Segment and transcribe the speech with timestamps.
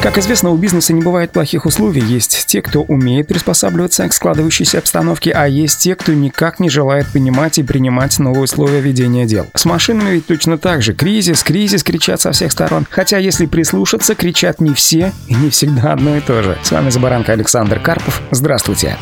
[0.00, 2.00] Как известно, у бизнеса не бывает плохих условий.
[2.00, 7.08] Есть те, кто умеет приспосабливаться к складывающейся обстановке, а есть те, кто никак не желает
[7.08, 9.48] понимать и принимать новые условия ведения дел.
[9.54, 10.94] С машинами ведь точно так же.
[10.94, 12.86] Кризис, кризис кричат со всех сторон.
[12.88, 16.56] Хотя, если прислушаться, кричат не все и не всегда одно и то же.
[16.62, 18.22] С вами Забаранка Александр Карпов.
[18.30, 18.96] Здравствуйте.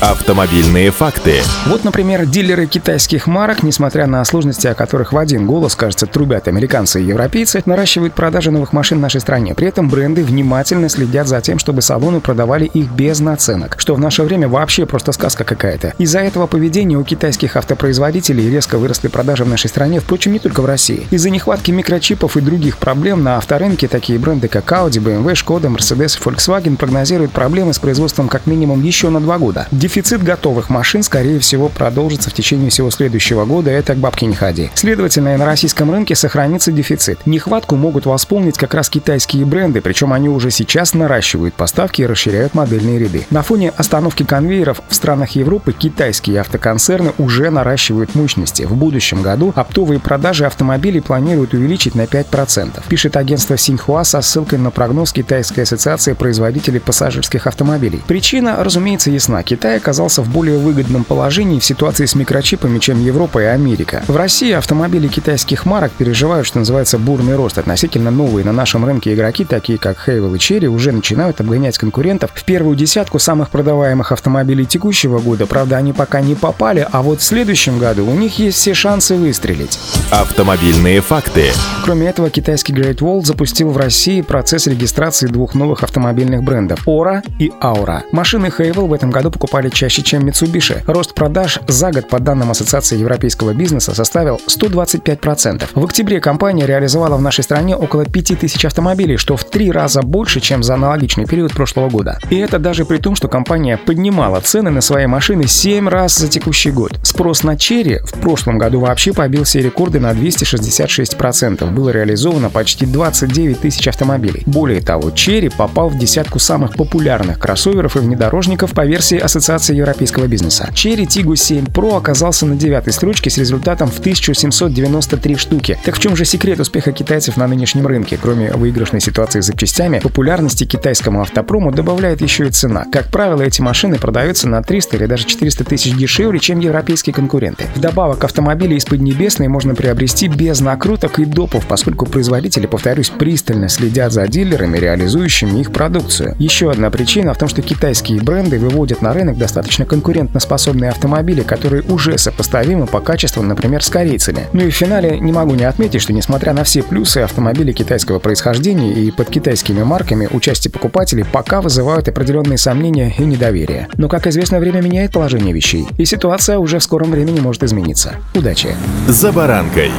[0.00, 1.42] Автомобильные факты.
[1.66, 6.48] Вот, например, дилеры китайских марок, несмотря на сложности, о которых в один голос, кажется, трубят
[6.48, 9.54] американцы и европейцы, наращивают продажи новых машин в нашей стране.
[9.54, 14.00] При этом бренды внимательно следят за тем, чтобы салоны продавали их без наценок, что в
[14.00, 15.92] наше время вообще просто сказка какая-то.
[15.98, 20.62] Из-за этого поведения у китайских автопроизводителей резко выросли продажи в нашей стране, впрочем, не только
[20.62, 21.06] в России.
[21.10, 26.18] Из-за нехватки микрочипов и других проблем на авторынке такие бренды, как Audi, BMW, Skoda, Mercedes
[26.18, 29.68] и Volkswagen прогнозируют проблемы с производством как минимум еще на два года.
[29.90, 34.36] Дефицит готовых машин, скорее всего, продолжится в течение всего следующего года, это к бабке не
[34.36, 34.70] ходи.
[34.74, 37.26] Следовательно, на российском рынке сохранится дефицит.
[37.26, 42.54] Нехватку могут восполнить как раз китайские бренды, причем они уже сейчас наращивают поставки и расширяют
[42.54, 43.26] модельные ряды.
[43.30, 48.62] На фоне остановки конвейеров в странах Европы китайские автоконцерны уже наращивают мощности.
[48.62, 54.60] В будущем году оптовые продажи автомобилей планируют увеличить на 5%, пишет агентство Синьхуа со ссылкой
[54.60, 58.00] на прогноз Китайской ассоциации производителей пассажирских автомобилей.
[58.06, 59.42] Причина, разумеется, ясна.
[59.42, 64.02] Китай оказался в более выгодном положении в ситуации с микрочипами, чем Европа и Америка.
[64.06, 67.58] В России автомобили китайских марок переживают, что называется, бурный рост.
[67.58, 72.30] Относительно новые на нашем рынке игроки, такие как Хейвел и Черри, уже начинают обгонять конкурентов
[72.34, 75.46] в первую десятку самых продаваемых автомобилей текущего года.
[75.46, 79.16] Правда, они пока не попали, а вот в следующем году у них есть все шансы
[79.16, 79.78] выстрелить.
[80.10, 81.46] Автомобильные факты.
[81.84, 87.22] Кроме этого, китайский Great Wall запустил в России процесс регистрации двух новых автомобильных брендов– Ора
[87.38, 88.02] и Aura.
[88.12, 90.82] Машины Хейвел в этом году покупали чаще, чем Mitsubishi.
[90.86, 95.68] Рост продаж за год, по данным Ассоциации европейского бизнеса, составил 125%.
[95.74, 100.40] В октябре компания реализовала в нашей стране около 5000 автомобилей, что в три раза больше,
[100.40, 102.18] чем за аналогичный период прошлого года.
[102.30, 106.28] И это даже при том, что компания поднимала цены на свои машины 7 раз за
[106.28, 106.98] текущий год.
[107.02, 111.70] Спрос на Черри в прошлом году вообще побил все рекорды на 266%.
[111.70, 114.42] Было реализовано почти 29 тысяч автомобилей.
[114.46, 119.76] Более того, Черри попал в десятку самых популярных кроссоверов и внедорожников по версии Ассоциации Ассоциации
[119.76, 120.68] европейского бизнеса.
[120.72, 125.76] Cherry Tiggo 7 Pro оказался на девятой строчке с результатом в 1793 штуки.
[125.84, 128.16] Так в чем же секрет успеха китайцев на нынешнем рынке?
[128.20, 132.84] Кроме выигрышной ситуации с запчастями, популярности китайскому автопрому добавляет еще и цена.
[132.92, 137.64] Как правило, эти машины продаются на 300 или даже 400 тысяч дешевле, чем европейские конкуренты.
[137.74, 144.12] Вдобавок, автомобили из Поднебесной можно приобрести без накруток и допов, поскольку производители, повторюсь, пристально следят
[144.12, 146.36] за дилерами, реализующими их продукцию.
[146.38, 151.82] Еще одна причина в том, что китайские бренды выводят на рынок достаточно конкурентоспособные автомобили, которые
[151.82, 154.46] уже сопоставимы по качеству, например, с корейцами.
[154.52, 158.20] Ну и в финале не могу не отметить, что несмотря на все плюсы, автомобили китайского
[158.20, 163.88] происхождения и под китайскими марками участие покупателей пока вызывают определенные сомнения и недоверие.
[163.96, 168.14] Но, как известно, время меняет положение вещей, и ситуация уже в скором времени может измениться.
[168.34, 168.68] Удачи!
[169.08, 169.90] «За баранкой»